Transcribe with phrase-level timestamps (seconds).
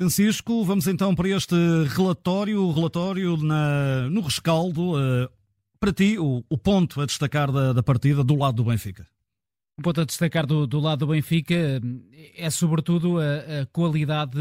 [0.00, 1.54] Francisco, vamos então para este
[1.94, 4.92] relatório, relatório na, no rescaldo.
[4.94, 5.28] Uh,
[5.78, 9.06] para ti, o, o, ponto a destacar da, da, partida do lado do Benfica?
[9.78, 11.82] O ponto a destacar do, do lado do Benfica
[12.34, 14.40] é sobretudo a, a qualidade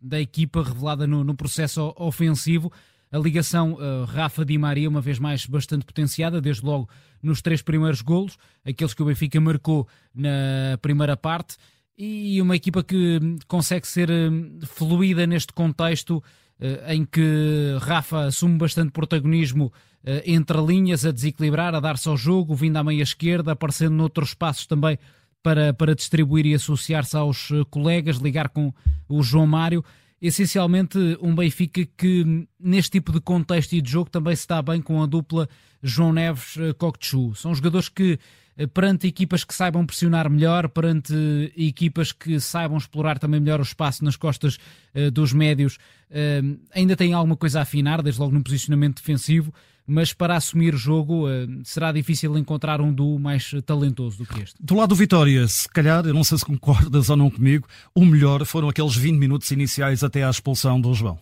[0.00, 2.72] da equipa revelada no, no processo ofensivo.
[3.12, 6.88] A ligação uh, Rafa Di Maria, uma vez mais, bastante potenciada, desde logo
[7.22, 11.58] nos três primeiros golos, aqueles que o Benfica marcou na primeira parte
[11.98, 16.22] e uma equipa que consegue ser hum, fluida neste contexto
[16.60, 19.72] eh, em que Rafa assume bastante protagonismo
[20.04, 24.28] eh, entre linhas, a desequilibrar, a dar-se ao jogo, vindo à meia esquerda, aparecendo noutros
[24.28, 24.96] espaços também
[25.42, 28.72] para, para distribuir e associar-se aos eh, colegas, ligar com
[29.08, 29.84] o João Mário.
[30.22, 34.62] Essencialmente, um Benfica que, hum, neste tipo de contexto e de jogo, também se dá
[34.62, 35.48] bem com a dupla
[35.82, 37.34] João Neves-Coctechu.
[37.34, 38.20] São jogadores que
[38.66, 41.14] perante equipas que saibam pressionar melhor, perante
[41.56, 44.58] equipas que saibam explorar também melhor o espaço nas costas
[44.94, 45.76] uh, dos médios,
[46.10, 49.52] uh, ainda tem alguma coisa a afinar, desde logo no posicionamento defensivo,
[49.86, 51.24] mas para assumir o jogo
[51.64, 54.54] será difícil encontrar um duo mais talentoso do que este.
[54.60, 58.04] Do lado do Vitória, se calhar, eu não sei se concordas ou não comigo, o
[58.04, 61.18] melhor foram aqueles 20 minutos iniciais até à expulsão do João.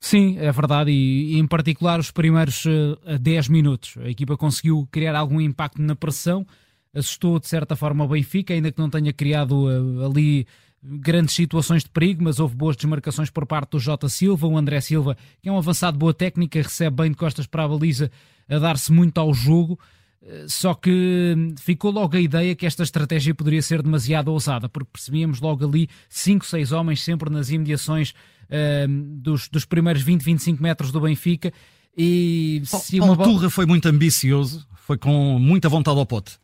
[0.00, 3.96] Sim, é verdade, e, em particular os primeiros uh, 10 minutos.
[3.98, 6.46] A equipa conseguiu criar algum impacto na pressão,
[6.96, 10.46] assustou de certa forma o Benfica, ainda que não tenha criado uh, ali
[10.82, 14.80] grandes situações de perigo, mas houve boas desmarcações por parte do Jota Silva, o André
[14.80, 18.10] Silva, que é um avançado de boa técnica, recebe bem de costas para a baliza,
[18.48, 19.78] a dar-se muito ao jogo.
[20.22, 24.68] Uh, só que hum, ficou logo a ideia que esta estratégia poderia ser demasiado ousada,
[24.68, 30.22] porque percebíamos logo ali 5, 6 homens sempre nas imediações uh, dos, dos primeiros 20,
[30.22, 31.52] 25 metros do Benfica.
[31.96, 33.24] E se Paulo uma...
[33.24, 36.38] Turra foi muito ambicioso, foi com muita vontade ao pote.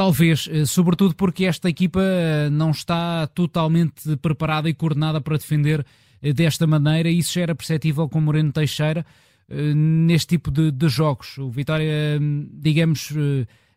[0.00, 5.84] Talvez, eh, sobretudo porque esta equipa eh, não está totalmente preparada e coordenada para defender
[6.22, 9.04] eh, desta maneira, e isso já era perceptível com Moreno Teixeira
[9.76, 11.36] neste tipo de, de jogos.
[11.36, 12.18] O Vitória,
[12.50, 13.12] digamos,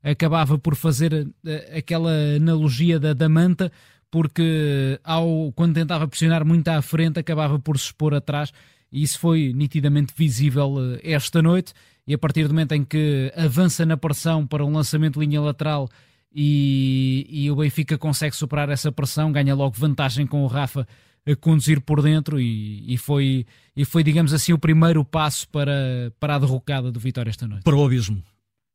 [0.01, 1.27] acabava por fazer
[1.75, 3.69] aquela analogia da, da manta,
[4.09, 8.53] porque ao, quando tentava pressionar muito à frente, acabava por se expor atrás,
[8.89, 11.73] e isso foi nitidamente visível esta noite.
[12.07, 15.41] E a partir do momento em que avança na pressão para um lançamento de linha
[15.41, 15.89] lateral
[16.33, 20.87] e, e o Benfica consegue superar essa pressão, ganha logo vantagem com o Rafa
[21.25, 23.45] a conduzir por dentro e, e, foi,
[23.75, 27.63] e foi, digamos assim, o primeiro passo para, para a derrocada do Vitória esta noite.
[27.63, 28.21] Para o abismo.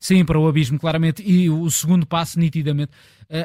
[0.00, 1.22] Sim, para o abismo, claramente.
[1.22, 2.92] E o segundo passo, nitidamente,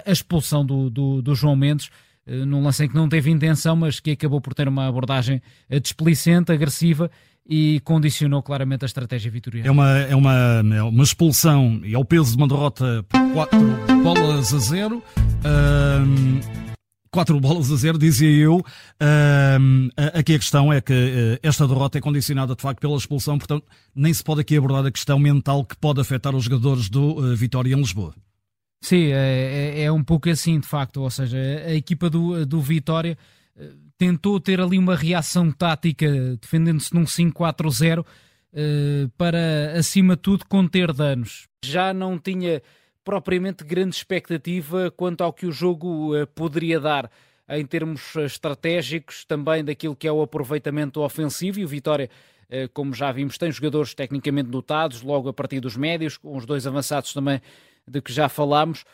[0.05, 1.89] a, expulsão do, do, do, João Mendes,
[2.27, 5.41] eh, num lance em que não teve intenção, mas que acabou por ter uma abordagem
[5.67, 7.09] eh, displicente, agressiva
[7.47, 9.67] e condicionou claramente a estratégia vitoriana.
[9.67, 13.19] É uma, é uma, é uma expulsão e é o peso de uma derrota por
[13.33, 13.59] 4
[14.03, 15.03] bolas a 0.
[15.45, 16.39] Um,
[17.11, 18.63] 4 bolas a 0, dizia eu.
[19.59, 23.37] Um, aqui a questão é que uh, esta derrota é condicionada de facto pela expulsão,
[23.37, 27.19] portanto, nem se pode aqui abordar a questão mental que pode afetar os jogadores do
[27.19, 28.15] uh, Vitória em Lisboa.
[28.81, 32.59] Sim, é, é, é, um pouco assim de facto, ou seja, a equipa do, do
[32.59, 33.17] Vitória
[33.97, 38.05] tentou ter ali uma reação tática, defendendo-se num 5-4-0,
[38.53, 41.47] eh, para, acima de tudo, conter danos.
[41.65, 42.61] Já não tinha
[43.03, 47.09] propriamente grande expectativa quanto ao que o jogo eh, poderia dar
[47.49, 52.09] em termos estratégicos, também daquilo que é o aproveitamento ofensivo e o Vitória,
[52.49, 56.45] eh, como já vimos, tem jogadores tecnicamente dotados, logo a partir dos médios, com os
[56.45, 57.41] dois avançados também
[57.87, 58.85] de que já falámos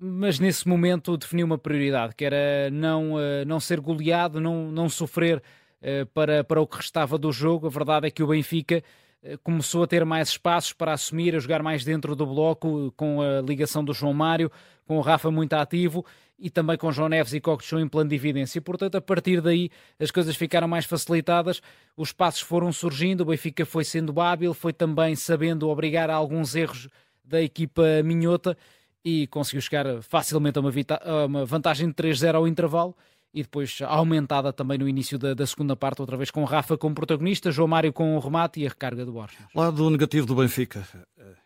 [0.00, 4.88] mas nesse momento definiu uma prioridade, que era não, uh, não ser goleado, não, não
[4.88, 7.66] sofrer uh, para, para o que restava do jogo.
[7.66, 8.82] A verdade é que o Benfica
[9.22, 13.20] uh, começou a ter mais espaços para assumir, a jogar mais dentro do bloco, com
[13.22, 14.50] a ligação do João Mário,
[14.86, 16.04] com o Rafa muito ativo
[16.38, 18.60] e também com João Neves e Coquechou em plano de evidência.
[18.60, 21.62] Portanto, a partir daí as coisas ficaram mais facilitadas,
[21.96, 26.54] os passos foram surgindo, o Benfica foi sendo hábil, foi também sabendo obrigar a alguns
[26.54, 26.88] erros
[27.24, 28.56] da equipa minhota
[29.04, 32.96] e conseguiu chegar facilmente a uma, a uma vantagem de 3-0 ao intervalo
[33.34, 36.94] e depois aumentada também no início da, da, segunda parte, outra vez com Rafa como
[36.94, 39.38] protagonista, João Mário com o remate e a recarga do Borges.
[39.54, 40.86] Lado negativo do Benfica,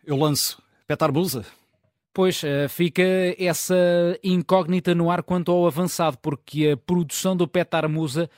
[0.05, 1.43] eu lanço Petar Busa.
[2.13, 3.03] Pois, eh, fica
[3.37, 3.75] essa
[4.23, 8.29] incógnita no ar quanto ao avançado, porque a produção do Petar Musa,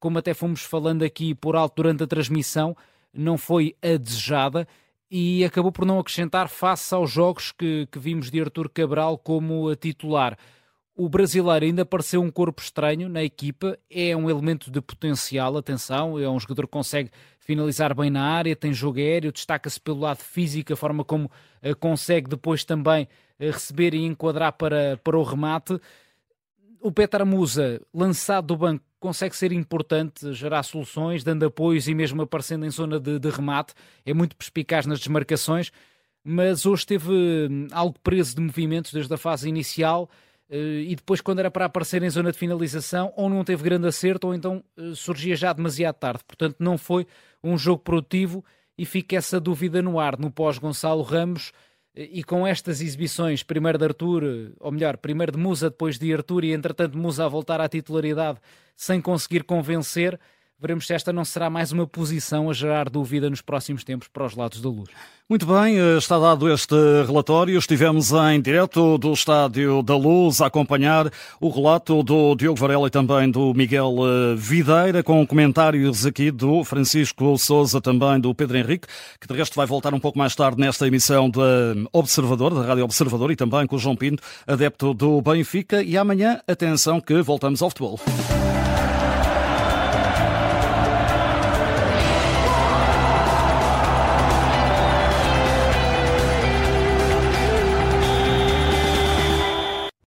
[0.00, 2.76] como até fomos falando aqui por alto durante a transmissão,
[3.12, 4.66] não foi a desejada
[5.10, 9.74] e acabou por não acrescentar face aos jogos que, que vimos de Artur Cabral como
[9.76, 10.36] titular.
[10.98, 16.18] O brasileiro ainda pareceu um corpo estranho na equipa, é um elemento de potencial, atenção,
[16.18, 20.18] é um jogador que consegue finalizar bem na área, tem jogo aéreo, destaca-se pelo lado
[20.18, 23.04] físico, a forma como uh, consegue depois também
[23.38, 25.78] uh, receber e enquadrar para, para o remate
[26.86, 32.22] o Petra Musa, lançado do banco, consegue ser importante, gerar soluções, dando apoios e mesmo
[32.22, 33.74] aparecendo em zona de, de remate.
[34.04, 35.72] É muito perspicaz nas desmarcações,
[36.22, 40.08] mas hoje teve hum, algo preso de movimentos desde a fase inicial
[40.48, 43.88] eh, e depois, quando era para aparecer em zona de finalização, ou não teve grande
[43.88, 46.22] acerto, ou então eh, surgia já demasiado tarde.
[46.24, 47.04] Portanto, não foi
[47.42, 48.44] um jogo produtivo
[48.78, 51.52] e fica essa dúvida no ar no pós-Gonçalo Ramos.
[51.96, 56.44] E com estas exibições, primeiro de Arthur, ou melhor, primeiro de Musa, depois de Arthur,
[56.44, 58.38] e entretanto Musa a voltar à titularidade
[58.76, 60.20] sem conseguir convencer,
[60.58, 64.24] Veremos se esta não será mais uma posição a gerar dúvida nos próximos tempos para
[64.24, 64.88] os lados da luz.
[65.28, 66.74] Muito bem, eh, está dado este
[67.06, 67.58] relatório.
[67.58, 72.90] Estivemos em direto do Estádio da Luz a acompanhar o relato do Diogo Varela e
[72.90, 78.88] também do Miguel eh, Videira, com comentários aqui do Francisco Souza, também do Pedro Henrique,
[79.20, 81.40] que de resto vai voltar um pouco mais tarde nesta emissão da
[81.92, 85.82] Observador, da Rádio Observador, e também com o João Pinto, adepto do Benfica.
[85.82, 88.00] E amanhã, atenção que voltamos ao futebol.